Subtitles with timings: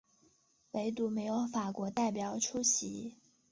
[0.71, 3.19] 惟独没有法国代表出席。